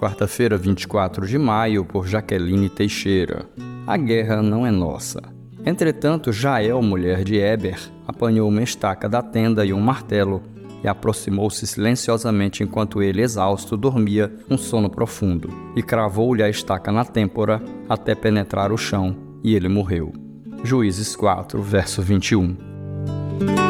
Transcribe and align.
quarta-feira, 0.00 0.56
24 0.56 1.26
de 1.26 1.36
maio, 1.36 1.84
por 1.84 2.06
Jaqueline 2.06 2.70
Teixeira. 2.70 3.44
A 3.86 3.98
guerra 3.98 4.40
não 4.40 4.66
é 4.66 4.70
nossa. 4.70 5.20
Entretanto, 5.62 6.32
Jael, 6.32 6.80
mulher 6.80 7.22
de 7.22 7.36
Eber, 7.36 7.78
apanhou 8.06 8.48
uma 8.48 8.62
estaca 8.62 9.10
da 9.10 9.20
tenda 9.20 9.62
e 9.62 9.74
um 9.74 9.80
martelo 9.80 10.42
e 10.82 10.88
aproximou-se 10.88 11.66
silenciosamente 11.66 12.62
enquanto 12.62 13.02
ele, 13.02 13.20
exausto, 13.20 13.76
dormia 13.76 14.34
um 14.48 14.56
sono 14.56 14.88
profundo, 14.88 15.50
e 15.76 15.82
cravou-lhe 15.82 16.42
a 16.42 16.48
estaca 16.48 16.90
na 16.90 17.04
têmpora 17.04 17.62
até 17.86 18.14
penetrar 18.14 18.72
o 18.72 18.78
chão, 18.78 19.14
e 19.44 19.54
ele 19.54 19.68
morreu. 19.68 20.14
Juízes 20.64 21.14
4, 21.14 21.60
verso 21.60 22.00
21. 22.00 23.69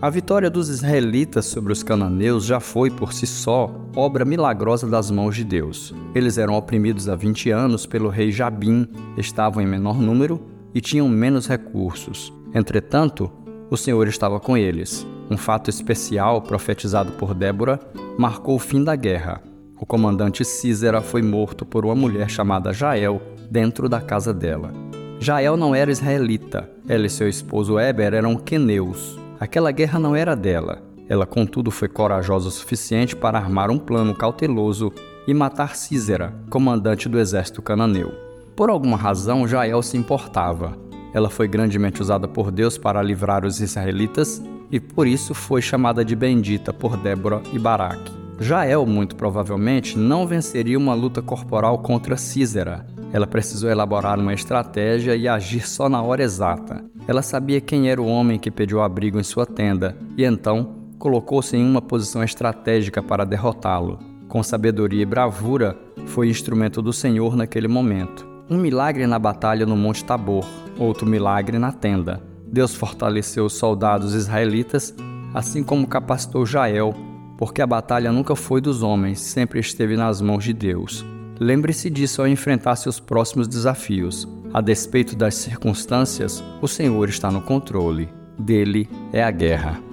A 0.00 0.10
vitória 0.10 0.50
dos 0.50 0.68
israelitas 0.68 1.46
sobre 1.46 1.72
os 1.72 1.82
cananeus 1.82 2.44
já 2.44 2.60
foi, 2.60 2.90
por 2.90 3.14
si 3.14 3.26
só, 3.26 3.74
obra 3.96 4.26
milagrosa 4.26 4.86
das 4.86 5.10
mãos 5.10 5.34
de 5.34 5.42
Deus. 5.42 5.94
Eles 6.14 6.36
eram 6.36 6.54
oprimidos 6.54 7.08
há 7.08 7.16
20 7.16 7.50
anos 7.50 7.86
pelo 7.86 8.10
rei 8.10 8.30
Jabim, 8.30 8.86
estavam 9.16 9.62
em 9.62 9.66
menor 9.66 9.98
número 9.98 10.42
e 10.74 10.82
tinham 10.82 11.08
menos 11.08 11.48
recursos. 11.48 12.30
Entretanto, 12.54 13.32
o 13.70 13.76
Senhor 13.76 14.06
estava 14.06 14.38
com 14.38 14.54
eles. 14.54 15.06
Um 15.30 15.38
fato 15.38 15.70
especial, 15.70 16.42
profetizado 16.42 17.12
por 17.12 17.32
Débora, 17.32 17.80
marcou 18.18 18.56
o 18.56 18.60
fim 18.60 18.84
da 18.84 18.94
guerra. 18.94 19.42
O 19.80 19.86
comandante 19.86 20.44
Císera 20.44 21.00
foi 21.00 21.22
morto 21.22 21.64
por 21.64 21.86
uma 21.86 21.94
mulher 21.94 22.28
chamada 22.28 22.70
Jael 22.70 23.22
dentro 23.50 23.88
da 23.88 24.00
casa 24.02 24.34
dela. 24.34 24.74
Jael 25.18 25.56
não 25.56 25.74
era 25.74 25.90
israelita, 25.90 26.68
ela 26.86 27.06
e 27.06 27.10
seu 27.10 27.26
esposo 27.26 27.80
Eber 27.80 28.12
eram 28.12 28.36
queneus. 28.36 29.18
Aquela 29.38 29.70
guerra 29.70 29.98
não 29.98 30.16
era 30.16 30.34
dela. 30.34 30.82
Ela, 31.08 31.26
contudo, 31.26 31.70
foi 31.70 31.88
corajosa 31.88 32.48
o 32.48 32.50
suficiente 32.50 33.14
para 33.14 33.38
armar 33.38 33.70
um 33.70 33.78
plano 33.78 34.14
cauteloso 34.14 34.92
e 35.26 35.34
matar 35.34 35.76
Císera, 35.76 36.34
comandante 36.48 37.08
do 37.08 37.18
exército 37.18 37.60
cananeu. 37.60 38.12
Por 38.56 38.70
alguma 38.70 38.96
razão, 38.96 39.46
Jael 39.46 39.82
se 39.82 39.96
importava. 39.98 40.76
Ela 41.12 41.28
foi 41.28 41.46
grandemente 41.46 42.00
usada 42.00 42.26
por 42.26 42.50
Deus 42.50 42.78
para 42.78 43.02
livrar 43.02 43.44
os 43.44 43.60
israelitas 43.60 44.42
e 44.70 44.80
por 44.80 45.06
isso 45.06 45.34
foi 45.34 45.60
chamada 45.60 46.04
de 46.04 46.16
bendita 46.16 46.72
por 46.72 46.96
Débora 46.96 47.42
e 47.52 47.58
Baraque. 47.58 48.12
Jael, 48.40 48.84
muito 48.86 49.16
provavelmente, 49.16 49.98
não 49.98 50.26
venceria 50.26 50.78
uma 50.78 50.94
luta 50.94 51.22
corporal 51.22 51.78
contra 51.78 52.16
Císera. 52.16 52.86
Ela 53.16 53.26
precisou 53.26 53.70
elaborar 53.70 54.20
uma 54.20 54.34
estratégia 54.34 55.16
e 55.16 55.26
agir 55.26 55.66
só 55.66 55.88
na 55.88 56.02
hora 56.02 56.22
exata. 56.22 56.84
Ela 57.08 57.22
sabia 57.22 57.62
quem 57.62 57.88
era 57.88 58.02
o 58.02 58.06
homem 58.06 58.38
que 58.38 58.50
pediu 58.50 58.82
abrigo 58.82 59.18
em 59.18 59.22
sua 59.22 59.46
tenda 59.46 59.96
e 60.18 60.22
então 60.22 60.74
colocou-se 60.98 61.56
em 61.56 61.66
uma 61.66 61.80
posição 61.80 62.22
estratégica 62.22 63.02
para 63.02 63.24
derrotá-lo. 63.24 63.98
Com 64.28 64.42
sabedoria 64.42 65.00
e 65.00 65.06
bravura, 65.06 65.78
foi 66.04 66.28
instrumento 66.28 66.82
do 66.82 66.92
Senhor 66.92 67.34
naquele 67.34 67.68
momento. 67.68 68.28
Um 68.50 68.58
milagre 68.58 69.06
na 69.06 69.18
batalha 69.18 69.64
no 69.64 69.78
Monte 69.78 70.04
Tabor, 70.04 70.44
outro 70.78 71.06
milagre 71.06 71.58
na 71.58 71.72
tenda. 71.72 72.22
Deus 72.46 72.74
fortaleceu 72.74 73.46
os 73.46 73.54
soldados 73.54 74.12
israelitas, 74.12 74.94
assim 75.32 75.64
como 75.64 75.86
capacitou 75.86 76.44
Jael, 76.44 76.94
porque 77.38 77.62
a 77.62 77.66
batalha 77.66 78.12
nunca 78.12 78.36
foi 78.36 78.60
dos 78.60 78.82
homens, 78.82 79.20
sempre 79.20 79.58
esteve 79.58 79.96
nas 79.96 80.20
mãos 80.20 80.44
de 80.44 80.52
Deus. 80.52 81.02
Lembre-se 81.38 81.90
disso 81.90 82.22
ao 82.22 82.28
enfrentar 82.28 82.76
seus 82.76 82.98
próximos 82.98 83.46
desafios. 83.46 84.26
A 84.54 84.60
despeito 84.60 85.14
das 85.14 85.34
circunstâncias, 85.34 86.42
o 86.62 86.68
Senhor 86.68 87.08
está 87.08 87.30
no 87.30 87.42
controle. 87.42 88.08
Dele 88.38 88.88
é 89.12 89.22
a 89.22 89.30
guerra. 89.30 89.85